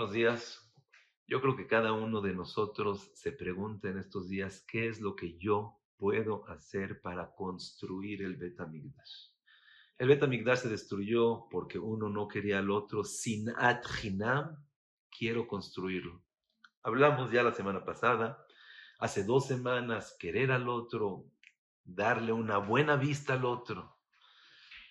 Buenos 0.00 0.14
días. 0.14 0.72
Yo 1.26 1.42
creo 1.42 1.56
que 1.56 1.66
cada 1.66 1.92
uno 1.92 2.22
de 2.22 2.32
nosotros 2.32 3.10
se 3.12 3.32
pregunta 3.32 3.90
en 3.90 3.98
estos 3.98 4.30
días 4.30 4.64
qué 4.66 4.88
es 4.88 4.98
lo 4.98 5.14
que 5.14 5.36
yo 5.36 5.78
puedo 5.98 6.48
hacer 6.48 7.02
para 7.02 7.34
construir 7.34 8.22
el 8.22 8.36
Betamigdash. 8.36 9.28
El 9.98 10.08
Betamigdash 10.08 10.60
se 10.60 10.68
destruyó 10.70 11.48
porque 11.50 11.78
uno 11.78 12.08
no 12.08 12.28
quería 12.28 12.60
al 12.60 12.70
otro. 12.70 13.04
Sin 13.04 13.50
adjinam, 13.50 14.64
quiero 15.10 15.46
construirlo. 15.46 16.24
Hablamos 16.82 17.30
ya 17.30 17.42
la 17.42 17.52
semana 17.52 17.84
pasada, 17.84 18.42
hace 19.00 19.22
dos 19.22 19.48
semanas, 19.48 20.16
querer 20.18 20.50
al 20.50 20.70
otro, 20.70 21.26
darle 21.84 22.32
una 22.32 22.56
buena 22.56 22.96
vista 22.96 23.34
al 23.34 23.44
otro. 23.44 23.98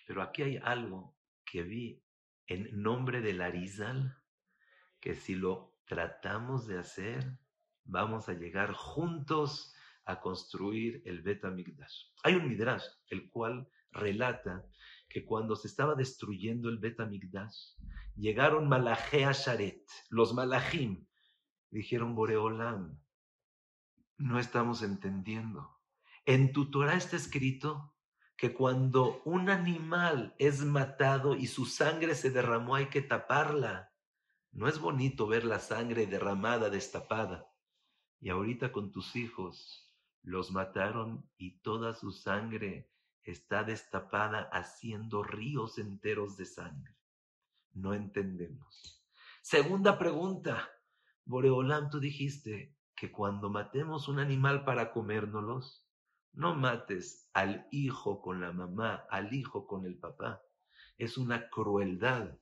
Pero 0.06 0.22
aquí 0.22 0.42
hay 0.42 0.56
algo 0.58 1.16
que 1.44 1.64
vi 1.64 2.00
en 2.46 2.80
nombre 2.80 3.20
del 3.20 3.40
Arizal 3.40 4.19
que 5.00 5.14
si 5.14 5.34
lo 5.34 5.74
tratamos 5.86 6.66
de 6.66 6.78
hacer, 6.78 7.38
vamos 7.84 8.28
a 8.28 8.34
llegar 8.34 8.72
juntos 8.72 9.74
a 10.04 10.20
construir 10.20 11.02
el 11.04 11.22
Bet 11.22 11.42
Hay 12.22 12.34
un 12.34 12.48
Midrash, 12.48 12.84
el 13.08 13.28
cual 13.30 13.68
relata 13.92 14.66
que 15.08 15.24
cuando 15.24 15.56
se 15.56 15.68
estaba 15.68 15.94
destruyendo 15.94 16.68
el 16.68 16.78
Bet 16.78 16.98
llegaron 18.16 18.68
Malachea 18.68 19.32
Sharet, 19.32 19.84
los 20.08 20.34
Malachim, 20.34 21.06
dijeron 21.70 22.14
Boreolam, 22.14 23.00
no 24.18 24.38
estamos 24.38 24.82
entendiendo. 24.82 25.80
En 26.26 26.52
tu 26.52 26.70
Torah 26.70 26.94
está 26.94 27.16
escrito 27.16 27.94
que 28.36 28.52
cuando 28.52 29.22
un 29.24 29.50
animal 29.50 30.34
es 30.38 30.64
matado 30.64 31.34
y 31.34 31.46
su 31.46 31.66
sangre 31.66 32.14
se 32.14 32.30
derramó 32.30 32.74
hay 32.74 32.86
que 32.86 33.02
taparla. 33.02 33.89
No 34.52 34.68
es 34.68 34.78
bonito 34.80 35.26
ver 35.26 35.44
la 35.44 35.58
sangre 35.58 36.06
derramada, 36.06 36.70
destapada. 36.70 37.52
Y 38.20 38.30
ahorita 38.30 38.72
con 38.72 38.92
tus 38.92 39.16
hijos 39.16 39.90
los 40.22 40.50
mataron 40.50 41.28
y 41.38 41.60
toda 41.60 41.94
su 41.94 42.12
sangre 42.12 42.90
está 43.22 43.64
destapada 43.64 44.48
haciendo 44.52 45.22
ríos 45.22 45.78
enteros 45.78 46.36
de 46.36 46.44
sangre. 46.44 46.96
No 47.72 47.94
entendemos. 47.94 49.02
Segunda 49.42 49.98
pregunta. 49.98 50.68
Boreolam, 51.24 51.90
tú 51.90 52.00
dijiste 52.00 52.76
que 52.94 53.12
cuando 53.12 53.48
matemos 53.48 54.08
un 54.08 54.18
animal 54.18 54.64
para 54.64 54.92
comérnoslos, 54.92 55.86
no 56.32 56.54
mates 56.54 57.30
al 57.32 57.66
hijo 57.70 58.20
con 58.20 58.40
la 58.40 58.52
mamá, 58.52 59.06
al 59.10 59.32
hijo 59.32 59.66
con 59.66 59.86
el 59.86 59.98
papá. 59.98 60.42
Es 60.98 61.16
una 61.16 61.48
crueldad. 61.48 62.36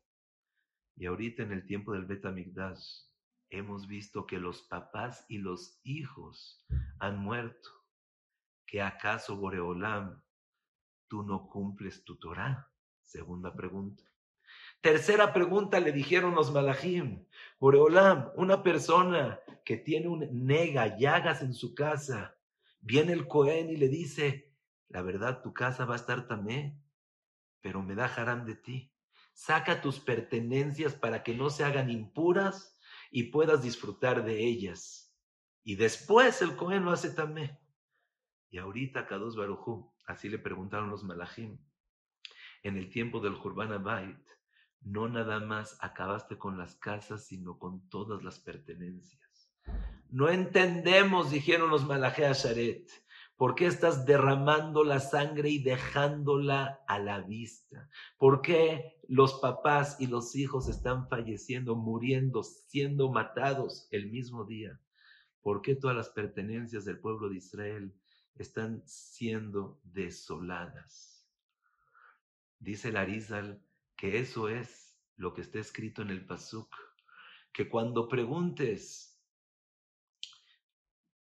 Y 0.99 1.07
ahorita 1.07 1.45
en 1.45 1.53
el 1.53 1.65
tiempo 1.65 1.93
del 1.93 2.07
Betamigdash 2.07 3.05
hemos 3.51 3.87
visto 3.87 4.27
que 4.27 4.39
los 4.39 4.63
papás 4.63 5.25
y 5.29 5.39
los 5.39 5.79
hijos 5.85 6.67
han 6.99 7.19
muerto. 7.19 7.71
¿Que 8.67 8.83
acaso, 8.83 9.37
Boreolam, 9.37 10.21
tú 11.07 11.23
no 11.23 11.49
cumples 11.49 12.03
tu 12.03 12.17
Torah? 12.17 12.69
Segunda 13.01 13.55
pregunta. 13.55 14.03
Tercera 14.81 15.33
pregunta 15.33 15.79
le 15.79 15.93
dijeron 15.93 16.35
los 16.35 16.51
malajim. 16.51 17.25
Boreolam, 17.61 18.33
una 18.35 18.65
persona 18.65 19.39
que 19.65 19.77
tiene 19.77 20.09
un 20.09 20.47
nega, 20.47 20.99
llagas 20.99 21.43
en 21.43 21.55
su 21.55 21.77
casa, 21.77 22.37
viene 22.81 23.13
el 23.13 23.29
Cohen 23.29 23.71
y 23.71 23.77
le 23.77 23.89
dice, 23.89 24.53
la 24.89 25.03
verdad 25.03 25.43
tu 25.43 25.55
casa 25.55 25.85
va 25.85 25.95
a 25.95 25.99
estar 25.99 26.27
tamé, 26.27 26.77
pero 27.61 27.85
me 27.85 27.95
da 27.95 28.07
harán 28.07 28.45
de 28.45 28.57
ti 28.57 28.93
saca 29.39 29.81
tus 29.81 30.01
pertenencias 30.01 30.95
para 30.95 31.23
que 31.23 31.33
no 31.33 31.49
se 31.49 31.63
hagan 31.63 31.91
impuras 31.91 32.77
y 33.13 33.31
puedas 33.31 33.63
disfrutar 33.63 34.25
de 34.25 34.45
ellas. 34.45 35.17
Y 35.63 35.77
después 35.77 36.43
el 36.43 36.57
Cohen 36.57 36.85
lo 36.85 36.91
hace 36.91 37.11
también. 37.11 37.57
Y 38.51 38.59
ahorita 38.59 39.07
Kadosh 39.07 39.37
Barujú, 39.37 39.95
así 40.07 40.29
le 40.29 40.41
preguntaron 40.41 40.91
los 40.91 41.05
Malachim, 41.05 41.57
en 42.65 42.77
el 42.77 42.91
tiempo 42.91 43.21
del 43.21 43.37
Jurban 43.37 43.73
Abait, 43.73 44.19
no 44.81 45.09
nada 45.09 45.39
más 45.39 45.79
acabaste 45.83 46.37
con 46.37 46.59
las 46.59 46.75
casas, 46.75 47.27
sino 47.27 47.61
con 47.61 47.89
todas 47.91 48.25
las 48.25 48.41
pertenencias. 48.41 49.53
No 50.11 50.29
entendemos, 50.31 51.31
dijeron 51.31 51.71
los 51.71 51.87
Malachim 51.87 52.33
Sharet, 52.33 52.91
¿Por 53.39 53.55
qué 53.55 53.67
estás 53.67 54.05
derramando 54.05 54.83
la 54.83 54.99
sangre 54.99 55.49
y 55.49 55.63
dejándola 55.63 56.83
a 56.89 56.99
la 56.99 57.21
vista? 57.21 57.89
¿Por 58.19 58.43
qué 58.43 58.99
los 59.07 59.35
papás 59.35 60.01
y 60.01 60.09
los 60.09 60.35
hijos 60.35 60.69
están 60.69 61.09
falleciendo, 61.09 61.77
muriendo, 61.77 62.43
siendo 62.43 63.13
matados 63.13 63.87
el 63.93 64.11
mismo 64.11 64.45
día? 64.45 64.81
¿Por 65.41 65.63
qué 65.63 65.77
todas 65.77 65.97
las 65.97 66.09
pertenencias 66.09 66.85
del 66.85 66.99
pueblo 66.99 67.29
de 67.29 67.37
Israel 67.37 67.95
están 68.35 68.83
siendo 68.87 69.79
desoladas? 69.85 71.25
Dice 72.59 72.91
Larizal 72.91 73.63
que 73.95 74.19
eso 74.19 74.49
es 74.49 74.99
lo 75.15 75.33
que 75.33 75.43
está 75.43 75.61
escrito 75.61 76.03
en 76.03 76.11
el 76.11 76.27
Pasuk, 76.27 76.75
que 77.53 77.69
cuando 77.69 78.09
preguntes 78.09 79.08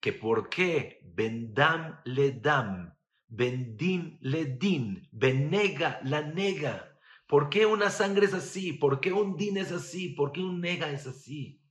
que 0.01 0.12
por 0.13 0.50
qué 0.50 1.00
vendam 1.03 2.01
le 2.06 2.31
dam, 2.31 2.91
vendin 3.28 4.17
le 4.22 4.45
din, 4.57 5.07
venega 5.12 6.01
la 6.03 6.23
nega. 6.23 6.97
¿Por 7.28 7.50
qué 7.50 7.66
una 7.66 7.89
sangre 7.89 8.25
es 8.25 8.34
así? 8.34 8.73
¿Por 8.73 9.00
qué 9.00 9.13
un 9.13 9.38
din 9.38 9.57
es 9.57 9.72
así? 9.72 10.09
¿Por 10.09 10.31
qué 10.31 10.41
un 10.41 10.59
nega 10.59 10.89
es 10.89 11.06
así? 11.06 11.63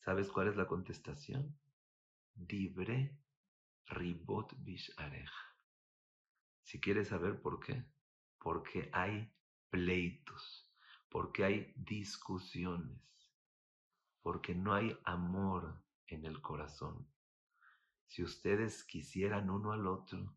¿Sabes 0.00 0.28
cuál 0.28 0.48
es 0.48 0.56
la 0.56 0.66
contestación? 0.66 1.56
Dibre 2.34 3.16
ribot 3.86 4.52
areja. 4.96 5.56
Si 6.62 6.80
quieres 6.80 7.08
saber 7.08 7.40
por 7.40 7.60
qué, 7.60 7.84
porque 8.38 8.90
hay 8.92 9.32
pleitos, 9.70 10.68
porque 11.08 11.44
hay 11.44 11.72
discusiones, 11.76 13.00
porque 14.20 14.54
no 14.54 14.74
hay 14.74 14.98
amor, 15.04 15.84
en 16.08 16.24
el 16.24 16.40
Si 18.06 18.22
ustedes 18.22 18.84
quisieran 18.84 19.50
uno 19.50 19.72
al 19.72 19.86
otro, 19.86 20.36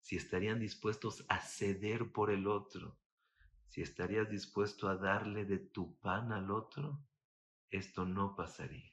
si 0.00 0.16
estarían 0.16 0.60
dispuestos 0.60 1.24
a 1.28 1.40
ceder 1.40 2.12
por 2.12 2.30
el 2.30 2.46
otro, 2.46 2.98
si 3.68 3.82
estarías 3.82 4.28
dispuesto 4.30 4.88
a 4.88 4.96
darle 4.96 5.44
de 5.44 5.58
tu 5.58 5.98
pan 5.98 6.32
al 6.32 6.50
otro, 6.50 7.04
esto 7.70 8.04
no 8.04 8.34
pasaría. 8.34 8.92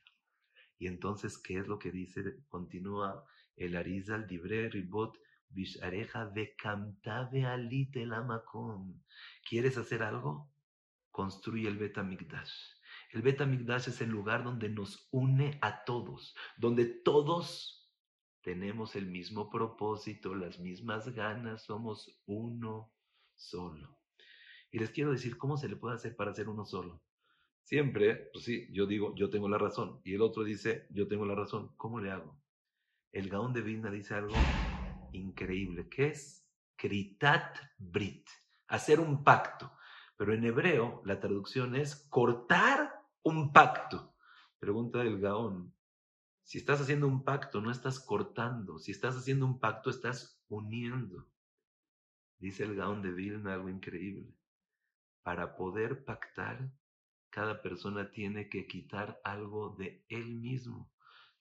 Y 0.79 0.87
entonces, 0.87 1.37
¿qué 1.37 1.59
es 1.59 1.67
lo 1.67 1.79
que 1.79 1.91
dice? 1.91 2.43
Continúa 2.47 3.25
el 3.55 3.75
Arizal 3.75 4.27
Dibre 4.27 4.69
Ribot 4.69 5.17
Bishareja 5.49 6.25
de 6.25 6.55
Cantave 6.55 7.45
Alite 7.45 8.05
Lamakom. 8.05 8.99
¿Quieres 9.47 9.77
hacer 9.77 10.01
algo? 10.01 10.51
Construye 11.11 11.67
el 11.67 11.77
Betamigdash. 11.77 12.53
El 13.13 13.21
Betamigdash 13.21 13.89
es 13.89 14.01
el 14.01 14.09
lugar 14.09 14.43
donde 14.43 14.69
nos 14.69 15.07
une 15.11 15.59
a 15.61 15.83
todos, 15.83 16.35
donde 16.57 16.85
todos 16.85 17.87
tenemos 18.41 18.95
el 18.95 19.05
mismo 19.05 19.51
propósito, 19.51 20.33
las 20.33 20.59
mismas 20.59 21.07
ganas, 21.09 21.63
somos 21.63 22.19
uno 22.25 22.91
solo. 23.35 23.99
Y 24.71 24.79
les 24.79 24.89
quiero 24.89 25.11
decir 25.11 25.37
cómo 25.37 25.57
se 25.57 25.69
le 25.69 25.75
puede 25.75 25.95
hacer 25.95 26.15
para 26.15 26.33
ser 26.33 26.49
uno 26.49 26.65
solo. 26.65 27.03
Siempre, 27.61 28.31
pues 28.33 28.45
sí, 28.45 28.67
yo 28.71 28.87
digo, 28.87 29.13
yo 29.15 29.29
tengo 29.29 29.47
la 29.47 29.59
razón. 29.59 30.01
Y 30.03 30.15
el 30.15 30.21
otro 30.23 30.43
dice, 30.43 30.87
yo 30.89 31.07
tengo 31.07 31.27
la 31.27 31.35
razón. 31.35 31.71
¿Cómo 31.77 31.99
le 31.99 32.09
hago? 32.09 32.41
El 33.11 33.29
Gaón 33.29 33.53
de 33.53 33.61
Vilna 33.61 33.91
dice 33.91 34.15
algo 34.15 34.33
increíble, 35.11 35.87
que 35.87 36.07
es 36.07 36.49
Kritat 36.75 37.59
Brit, 37.77 38.27
hacer 38.69 38.99
un 38.99 39.23
pacto. 39.23 39.71
Pero 40.17 40.33
en 40.33 40.43
hebreo 40.45 41.03
la 41.05 41.19
traducción 41.19 41.75
es 41.75 42.07
cortar 42.09 42.92
un 43.23 43.53
pacto. 43.53 44.13
Pregunta 44.59 44.99
del 44.99 45.19
Gaón. 45.19 45.73
Si 46.43 46.57
estás 46.57 46.81
haciendo 46.81 47.07
un 47.07 47.23
pacto, 47.23 47.61
no 47.61 47.71
estás 47.71 47.99
cortando. 47.99 48.79
Si 48.79 48.91
estás 48.91 49.15
haciendo 49.15 49.45
un 49.45 49.59
pacto, 49.59 49.89
estás 49.89 50.43
uniendo. 50.49 51.29
Dice 52.37 52.63
el 52.63 52.75
Gaón 52.75 53.01
de 53.01 53.11
Vilna 53.11 53.53
algo 53.53 53.69
increíble. 53.69 54.35
Para 55.21 55.55
poder 55.55 56.03
pactar, 56.03 56.69
cada 57.29 57.61
persona 57.61 58.11
tiene 58.11 58.49
que 58.49 58.67
quitar 58.67 59.21
algo 59.23 59.75
de 59.77 60.05
él 60.09 60.35
mismo. 60.35 60.91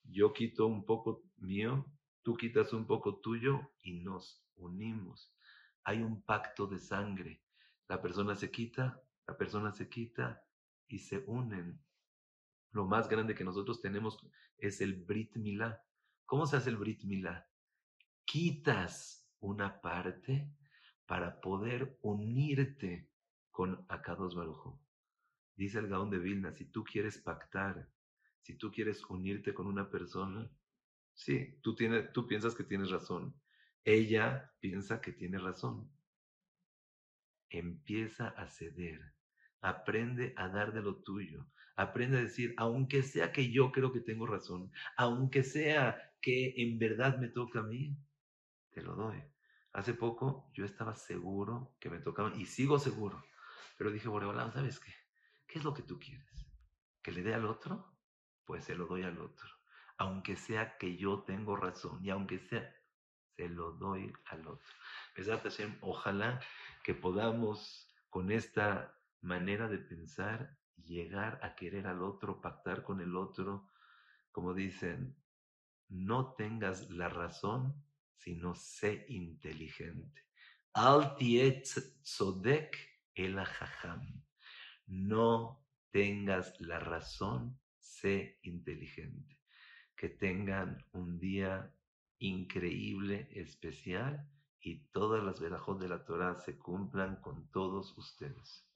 Yo 0.05 0.33
quito 0.33 0.67
un 0.67 0.87
poco 0.87 1.25
mío, 1.37 1.85
tú 2.23 2.37
quitas 2.37 2.73
un 2.73 2.87
poco 2.87 3.17
tuyo 3.17 3.73
y 3.83 4.01
nos 4.01 4.45
unimos. 4.55 5.35
Hay 5.83 6.01
un 6.01 6.23
pacto 6.23 6.69
de 6.69 6.79
sangre. 6.79 7.43
La 7.89 8.01
persona 8.01 8.37
se 8.37 8.53
quita, 8.53 9.03
la 9.27 9.37
persona 9.37 9.73
se 9.73 9.89
quita 9.89 10.45
y 10.93 10.99
se 10.99 11.25
unen. 11.27 11.81
Lo 12.71 12.87
más 12.87 13.09
grande 13.09 13.35
que 13.35 13.45
nosotros 13.45 13.81
tenemos 13.81 14.19
es 14.59 14.81
el 14.81 14.95
Brit 14.95 15.37
Milá. 15.37 15.83
¿Cómo 16.27 16.47
se 16.47 16.57
hace 16.57 16.71
el 16.71 16.77
Brit 16.77 17.03
Milá? 17.05 17.49
Quitas 18.25 19.27
una 19.41 19.81
parte 19.81 20.55
para 21.07 21.41
poder 21.41 21.99
unirte 22.03 23.11
con 23.51 23.85
Akados 23.89 24.35
Barujo. 24.35 24.81
Dice 25.57 25.79
el 25.79 25.89
Gaón 25.89 26.11
de 26.11 26.19
Vilna, 26.19 26.53
si 26.53 26.67
tú 26.67 26.85
quieres 26.85 27.19
pactar, 27.19 27.91
si 28.41 28.57
tú 28.57 28.71
quieres 28.71 29.05
unirte 29.05 29.55
con 29.55 29.67
una 29.67 29.91
persona, 29.91 30.51
sí, 31.15 31.59
tú, 31.63 31.75
tienes, 31.75 32.13
tú 32.13 32.27
piensas 32.27 32.55
que 32.55 32.65
tienes 32.65 32.91
razón. 32.91 33.35
Ella 33.85 34.53
piensa 34.61 35.01
que 35.01 35.13
tiene 35.13 35.39
razón. 35.39 35.91
Empieza 37.51 38.29
a 38.29 38.47
ceder. 38.47 39.15
Aprende 39.63 40.35
a 40.37 40.49
dar 40.49 40.73
de 40.73 40.83
lo 40.83 40.97
tuyo. 40.97 41.47
Aprende 41.77 42.19
a 42.19 42.23
decir, 42.23 42.55
aunque 42.59 43.03
sea 43.03 43.33
que 43.33 43.51
yo 43.51 43.73
creo 43.73 43.93
que 43.93 44.01
tengo 44.01 44.27
razón, 44.27 44.71
aunque 44.97 45.43
sea 45.43 46.13
que 46.21 46.55
en 46.57 46.79
verdad 46.79 47.19
me 47.19 47.29
toca 47.29 47.61
a 47.61 47.63
mí, 47.63 47.97
te 48.71 48.83
lo 48.83 48.95
doy. 48.95 49.23
Hace 49.73 49.95
poco 49.95 50.51
yo 50.53 50.65
estaba 50.65 50.95
seguro 50.95 51.75
que 51.81 51.89
me 51.89 51.99
tocaban 51.99 52.39
y 52.39 52.45
sigo 52.45 52.79
seguro, 52.79 53.25
pero 53.79 53.91
dije, 53.91 54.09
Boreolán, 54.09 54.53
¿sabes 54.53 54.79
qué? 54.79 54.93
¿Qué 55.47 55.59
es 55.59 55.65
lo 55.65 55.73
que 55.73 55.83
tú 55.83 55.99
quieres? 55.99 56.27
¿Que 57.03 57.13
le 57.13 57.23
dé 57.23 57.35
al 57.35 57.47
otro? 57.47 57.97
Pues 58.45 58.65
se 58.65 58.75
lo 58.75 58.87
doy 58.87 59.03
al 59.03 59.19
otro. 59.19 59.49
Aunque 59.97 60.37
sea 60.37 60.77
que 60.77 60.97
yo 60.97 61.21
tengo 61.21 61.57
razón 61.57 62.05
y 62.05 62.11
aunque 62.11 62.39
sea, 62.39 62.75
se 63.37 63.49
lo 63.49 63.73
doy 63.73 64.13
al 64.27 64.47
otro. 64.47 64.75
Ojalá 65.81 66.41
que 66.83 66.95
podamos 66.95 67.89
con 68.11 68.31
esta 68.31 68.95
manera 69.23 69.69
de 69.69 69.79
pensar 69.79 70.59
llegar 70.77 71.39
a 71.43 71.55
querer 71.55 71.87
al 71.87 72.03
otro, 72.03 72.41
pactar 72.41 72.83
con 72.83 73.01
el 73.01 73.17
otro, 73.17 73.69
como 74.31 74.55
dicen, 74.55 75.17
no 75.89 76.35
tengas 76.35 76.91
la 76.91 77.09
razón, 77.09 77.75
sino 78.17 78.55
sé 78.55 79.05
inteligente. 79.09 80.27
Al 80.75 81.17
sodek 82.03 82.77
el 83.15 83.39
No 84.87 85.67
tengas 85.91 86.61
la 86.61 86.79
razón, 86.79 87.61
sé 87.79 88.39
inteligente. 88.43 89.39
Que 89.95 90.09
tengan 90.09 90.85
un 90.93 91.19
día 91.19 91.75
increíble, 92.19 93.29
especial 93.33 94.29
y 94.61 94.87
todas 94.93 95.23
las 95.23 95.41
verajos 95.41 95.79
de 95.81 95.89
la 95.89 96.05
Torah 96.05 96.37
se 96.37 96.59
cumplan 96.59 97.17
con 97.17 97.49
todos 97.51 97.97
ustedes. 97.99 98.67